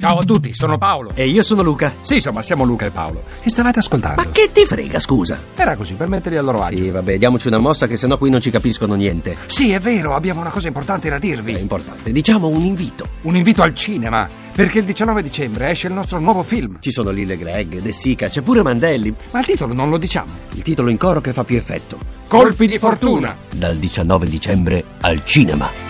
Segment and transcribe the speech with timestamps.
[0.00, 1.10] Ciao a tutti, sono Paolo.
[1.14, 1.92] E io sono Luca.
[2.00, 3.22] Sì, insomma, siamo Luca e Paolo.
[3.42, 4.22] E stavate ascoltando.
[4.22, 5.38] Ma che ti frega, scusa?
[5.54, 6.78] Era così, per metterli a loro agio.
[6.78, 9.36] Sì, vabbè, diamoci una mossa che sennò qui non ci capiscono niente.
[9.44, 11.52] Sì, è vero, abbiamo una cosa importante da È dirvi.
[11.60, 12.12] importante.
[12.12, 13.06] Diciamo un invito.
[13.22, 16.78] Un invito al cinema, perché il 19 dicembre esce il nostro nuovo film.
[16.80, 19.14] Ci sono Lille Greg, De Sica, c'è pure Mandelli.
[19.32, 20.32] Ma il titolo non lo diciamo.
[20.52, 21.98] Il titolo in coro che fa più effetto.
[22.26, 23.36] Colpi di fortuna.
[23.50, 25.89] Dal 19 dicembre al cinema.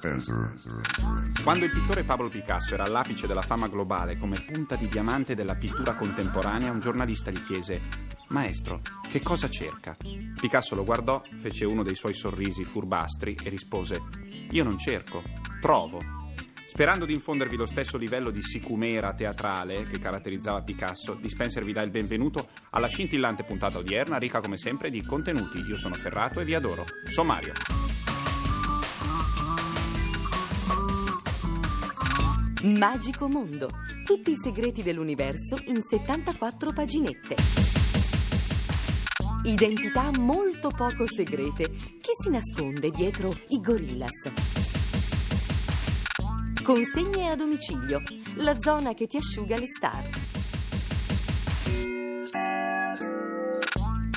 [0.00, 1.42] Dispenser.
[1.42, 5.56] Quando il pittore Pablo Picasso era all'apice della fama globale come punta di diamante della
[5.56, 7.82] pittura contemporanea, un giornalista gli chiese:
[8.28, 9.96] Maestro, che cosa cerca?
[10.40, 14.00] Picasso lo guardò, fece uno dei suoi sorrisi furbastri e rispose:
[14.50, 15.22] Io non cerco,
[15.60, 15.98] trovo.
[16.66, 21.82] Sperando di infondervi lo stesso livello di sicumera teatrale che caratterizzava Picasso, Dispenser vi dà
[21.82, 25.58] il benvenuto alla scintillante puntata odierna, ricca come sempre di contenuti.
[25.58, 26.86] Io sono Ferrato e vi adoro.
[27.08, 27.52] Sommario.
[32.62, 33.70] Magico Mondo.
[34.04, 37.34] Tutti i segreti dell'universo in 74 paginette.
[39.44, 41.70] Identità molto poco segrete.
[41.70, 44.10] Chi si nasconde dietro i gorillas?
[46.62, 48.02] Consegne a domicilio.
[48.36, 50.08] La zona che ti asciuga le star.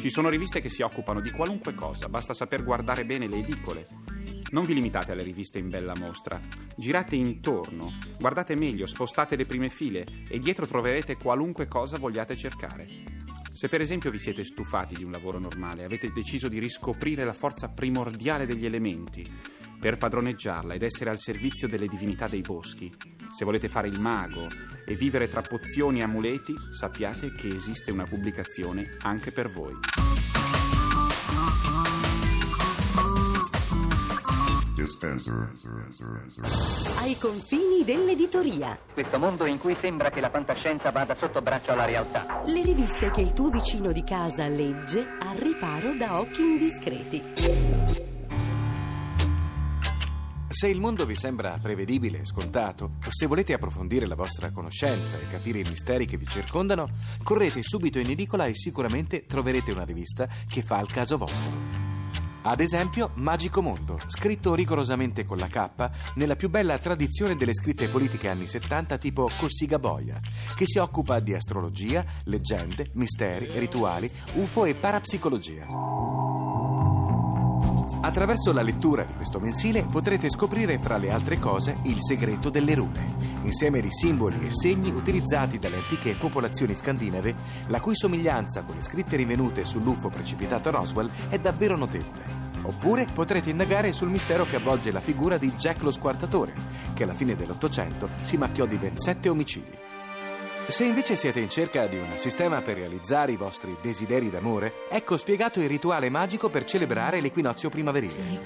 [0.00, 3.86] Ci sono riviste che si occupano di qualunque cosa, basta saper guardare bene le edicole.
[4.52, 6.38] Non vi limitate alle riviste in bella mostra,
[6.76, 12.86] girate intorno, guardate meglio, spostate le prime file e dietro troverete qualunque cosa vogliate cercare.
[13.54, 17.32] Se per esempio vi siete stufati di un lavoro normale, avete deciso di riscoprire la
[17.32, 19.26] forza primordiale degli elementi
[19.80, 22.94] per padroneggiarla ed essere al servizio delle divinità dei boschi,
[23.32, 24.48] se volete fare il mago
[24.84, 30.41] e vivere tra pozioni e amuleti, sappiate che esiste una pubblicazione anche per voi.
[34.82, 35.48] Dispenser.
[36.98, 38.76] Ai confini dell'editoria.
[38.92, 42.42] Questo mondo in cui sembra che la fantascienza vada sotto braccio alla realtà.
[42.46, 47.22] Le riviste che il tuo vicino di casa legge al riparo da occhi indiscreti.
[50.48, 55.30] Se il mondo vi sembra prevedibile e scontato, se volete approfondire la vostra conoscenza e
[55.30, 56.88] capire i misteri che vi circondano,
[57.22, 61.81] correte subito in edicola e sicuramente troverete una rivista che fa il caso vostro.
[62.44, 67.86] Ad esempio, Magico Mondo, scritto rigorosamente con la K, nella più bella tradizione delle scritte
[67.86, 70.18] politiche anni 70 tipo Cossiga Boia,
[70.56, 75.66] che si occupa di astrologia, leggende, misteri, rituali, UFO e parapsicologia.
[78.04, 82.74] Attraverso la lettura di questo mensile potrete scoprire, fra le altre cose, il segreto delle
[82.74, 83.06] rune,
[83.44, 87.32] insieme di simboli e segni utilizzati dalle antiche popolazioni scandinave,
[87.68, 92.50] la cui somiglianza con le scritte rinvenute sull'UFO precipitato Roswell è davvero notevole.
[92.62, 96.54] Oppure potrete indagare sul mistero che avvolge la figura di Jack lo Squartatore,
[96.94, 99.91] che alla fine dell'Ottocento si macchiò di ben sette omicidi.
[100.68, 105.16] Se invece siete in cerca di un sistema per realizzare i vostri desideri d'amore, ecco
[105.18, 108.40] spiegato il rituale magico per celebrare l'equinozio primaverile.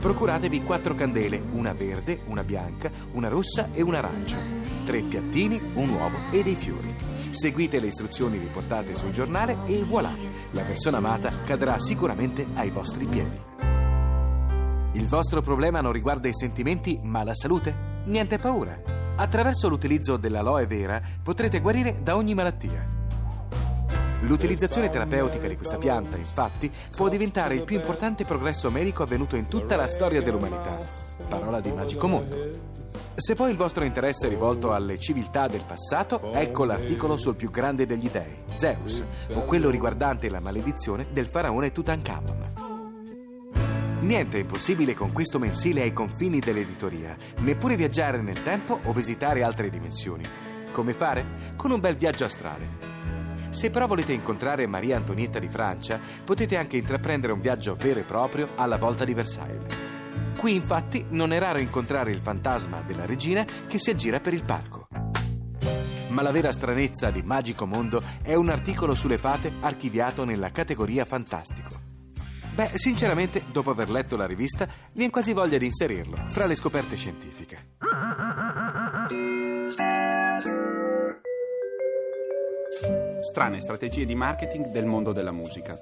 [0.00, 4.36] Procuratevi quattro candele, una verde, una bianca, una rossa e un arancio,
[4.84, 6.94] tre piattini, un uovo e dei fiori.
[7.30, 10.12] Seguite le istruzioni riportate sul giornale e voilà,
[10.50, 13.40] la persona amata cadrà sicuramente ai vostri piedi.
[14.92, 18.02] Il vostro problema non riguarda i sentimenti, ma la salute?
[18.04, 19.03] Niente paura.
[19.16, 22.84] Attraverso l'utilizzo dell'aloe vera potrete guarire da ogni malattia.
[24.22, 29.46] L'utilizzazione terapeutica di questa pianta, infatti, può diventare il più importante progresso medico avvenuto in
[29.46, 30.78] tutta la storia dell'umanità.
[31.28, 32.72] Parola di magico mondo.
[33.14, 37.50] Se poi il vostro interesse è rivolto alle civiltà del passato, ecco l'articolo sul più
[37.50, 39.04] grande degli dei, Zeus,
[39.34, 42.73] o quello riguardante la maledizione del faraone Tutankhamon.
[44.04, 49.42] Niente è impossibile con questo mensile ai confini dell'editoria, neppure viaggiare nel tempo o visitare
[49.42, 50.22] altre dimensioni.
[50.72, 51.24] Come fare?
[51.56, 52.92] Con un bel viaggio astrale.
[53.48, 58.02] Se però volete incontrare Maria Antonietta di Francia, potete anche intraprendere un viaggio vero e
[58.02, 59.74] proprio alla volta di Versailles.
[60.36, 64.44] Qui infatti non è raro incontrare il fantasma della regina che si aggira per il
[64.44, 64.86] parco.
[66.08, 71.06] Ma la vera stranezza di Magico Mondo è un articolo sulle fate archiviato nella categoria
[71.06, 71.93] fantastico.
[72.54, 76.94] Beh, sinceramente, dopo aver letto la rivista, viene quasi voglia di inserirlo fra le scoperte
[76.94, 77.72] scientifiche.
[83.22, 85.76] Strane strategie di marketing del mondo della musica.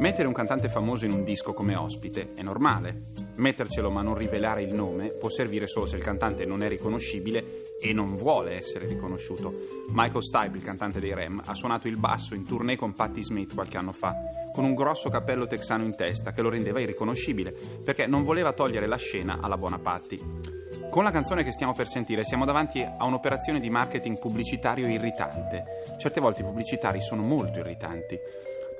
[0.00, 3.12] Mettere un cantante famoso in un disco come ospite è normale.
[3.36, 7.78] Mettercelo ma non rivelare il nome può servire solo se il cantante non è riconoscibile
[7.80, 9.52] e non vuole essere riconosciuto.
[9.90, 13.54] Michael Stipe, il cantante dei Rem, ha suonato il basso in tournée con Patti Smith
[13.54, 17.54] qualche anno fa con un grosso cappello texano in testa che lo rendeva irriconoscibile,
[17.84, 20.58] perché non voleva togliere la scena alla buona Patti.
[20.90, 25.64] Con la canzone che stiamo per sentire siamo davanti a un'operazione di marketing pubblicitario irritante.
[25.98, 28.18] Certe volte i pubblicitari sono molto irritanti.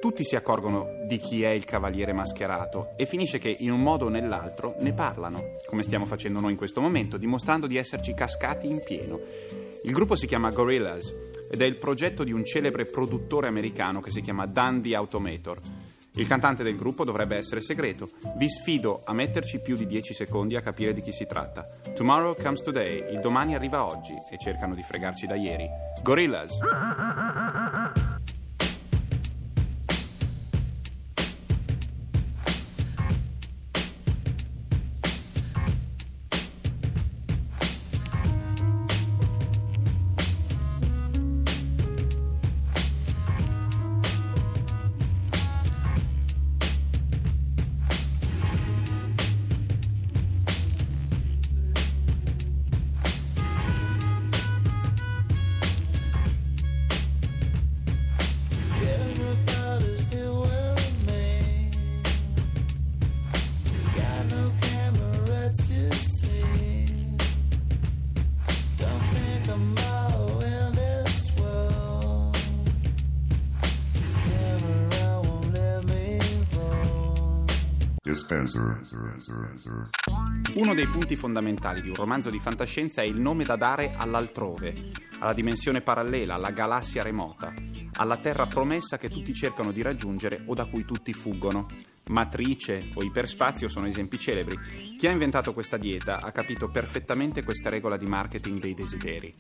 [0.01, 4.07] Tutti si accorgono di chi è il cavaliere mascherato e finisce che in un modo
[4.07, 8.67] o nell'altro ne parlano, come stiamo facendo noi in questo momento, dimostrando di esserci cascati
[8.67, 9.21] in pieno.
[9.83, 11.15] Il gruppo si chiama Gorillaz
[11.51, 15.61] ed è il progetto di un celebre produttore americano che si chiama Dandy Automator.
[16.15, 18.11] Il cantante del gruppo dovrebbe essere segreto.
[18.37, 21.69] Vi sfido a metterci più di 10 secondi a capire di chi si tratta.
[21.95, 25.69] Tomorrow comes today, il domani arriva oggi e cercano di fregarci da ieri.
[26.03, 26.59] Gorillaz.
[80.55, 84.93] Uno dei punti fondamentali di un romanzo di fantascienza è il nome da dare all'altrove,
[85.19, 87.53] alla dimensione parallela, alla galassia remota,
[87.95, 91.67] alla terra promessa che tutti cercano di raggiungere o da cui tutti fuggono.
[92.11, 94.97] Matrice o iperspazio sono esempi celebri.
[94.97, 99.35] Chi ha inventato questa dieta ha capito perfettamente questa regola di marketing dei desideri.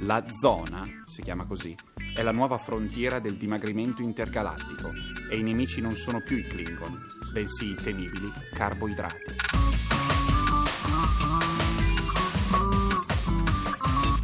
[0.00, 1.74] La zona, si chiama così,
[2.14, 4.90] è la nuova frontiera del dimagrimento intergalattico
[5.30, 9.34] e i nemici non sono più i Klingon, bensì i temibili carboidrati.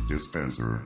[0.07, 0.81] Dispenser.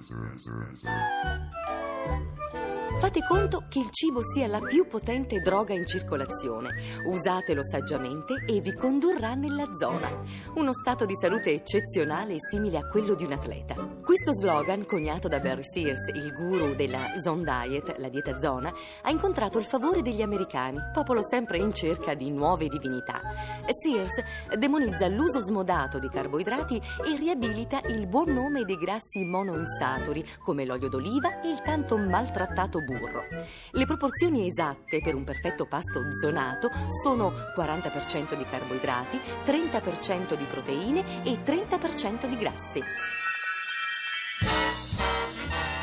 [2.99, 6.71] Fate conto che il cibo sia la più potente droga in circolazione.
[7.05, 10.11] Usatelo saggiamente e vi condurrà nella zona.
[10.55, 13.75] Uno stato di salute eccezionale e simile a quello di un atleta.
[14.03, 18.73] Questo slogan, coniato da Barry Sears, il guru della Zone Diet, la dieta zona,
[19.03, 23.21] ha incontrato il favore degli americani, popolo sempre in cerca di nuove divinità.
[23.69, 24.23] Sears
[24.57, 30.89] demonizza l'uso smodato di carboidrati e riabilita il buon nome dei grassi monoinsaturi, come l'olio
[30.89, 33.25] d'oliva e il tanto maltrattato burro.
[33.73, 36.71] Le proporzioni esatte per un perfetto pasto zonato
[37.03, 42.81] sono 40% di carboidrati, 30% di proteine e 30% di grassi.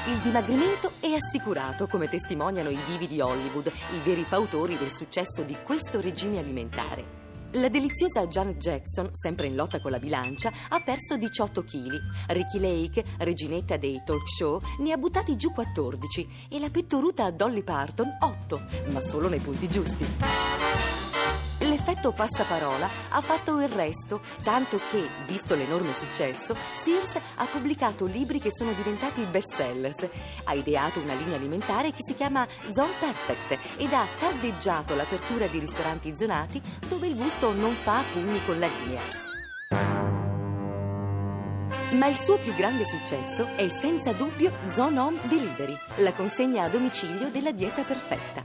[0.08, 5.44] Il dimagrimento è assicurato, come testimoniano i divi di Hollywood, i veri fautori del successo
[5.44, 7.23] di questo regime alimentare.
[7.56, 12.02] La deliziosa Janet Jackson, sempre in lotta con la bilancia, ha perso 18 kg.
[12.30, 17.62] Ricky Lake, reginetta dei talk show, ne ha buttati giù 14 e la pettoruta Dolly
[17.62, 20.63] Parton 8, ma solo nei punti giusti.
[21.64, 28.40] L'effetto passaparola ha fatto il resto, tanto che, visto l'enorme successo, Sears ha pubblicato libri
[28.40, 30.10] che sono diventati bestsellers.
[30.44, 35.60] Ha ideato una linea alimentare che si chiama Zone Perfect ed ha caldeggiato l'apertura di
[35.60, 39.33] ristoranti zonati dove il gusto non fa pugni con la linea.
[41.94, 46.68] Ma il suo più grande successo è senza dubbio Zone Home Delivery, la consegna a
[46.68, 48.44] domicilio della dieta perfetta.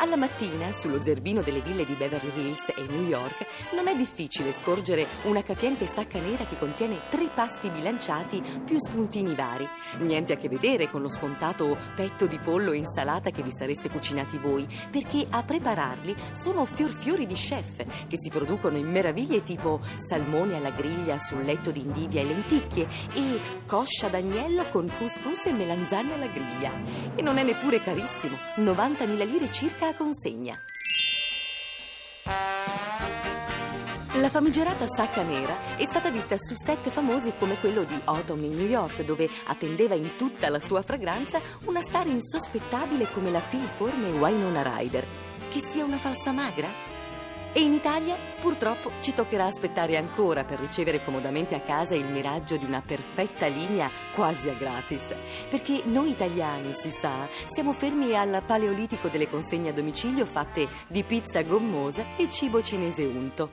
[0.00, 4.52] Alla mattina, sullo zerbino delle ville di Beverly Hills e New York, non è difficile
[4.52, 9.68] scorgere una capiente sacca nera che contiene tre pasti bilanciati più spuntini vari.
[9.98, 13.90] Niente a che vedere con lo scontato petto di pollo e insalata che vi sareste
[13.90, 19.44] cucinati voi, perché a prepararli sono fior fiori di chef che si producono in meraviglie
[19.44, 25.46] tipo salmone alla griglia sul letto di indivia e lenticchie e coscia d'agnello con couscous
[25.46, 26.72] e melanzane alla griglia.
[27.14, 30.56] E non è neppure carissimo, 90.000 lire circa a consegna.
[34.14, 38.56] La famigerata sacca nera è stata vista su set famosi come quello di Autumn in
[38.56, 44.10] New York, dove attendeva in tutta la sua fragranza una star insospettabile come la filiforme
[44.18, 45.06] Winona Ryder.
[45.50, 46.97] Che sia una falsa magra?
[47.52, 52.56] E in Italia purtroppo ci toccherà aspettare ancora per ricevere comodamente a casa il miraggio
[52.56, 55.14] di una perfetta linea quasi a gratis.
[55.48, 61.02] Perché noi italiani, si sa, siamo fermi al paleolitico delle consegne a domicilio fatte di
[61.02, 63.50] pizza gommosa e cibo cinese unto.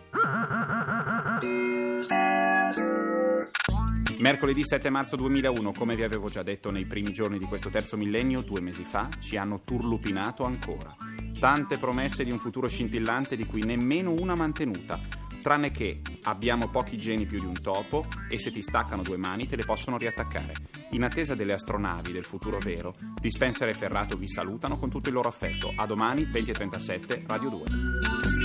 [4.17, 7.95] Mercoledì 7 marzo 2001, come vi avevo già detto nei primi giorni di questo terzo
[7.97, 11.14] millennio, due mesi fa, ci hanno turlupinato ancora.
[11.39, 14.99] Tante promesse di un futuro scintillante di cui nemmeno una mantenuta.
[15.41, 19.45] Tranne che abbiamo pochi geni più di un topo e se ti staccano due mani
[19.45, 20.53] te le possono riattaccare.
[20.91, 25.15] In attesa delle astronavi del futuro vero, Dispenser e Ferrato vi salutano con tutto il
[25.15, 25.71] loro affetto.
[25.75, 28.44] A domani 20.37 Radio 2.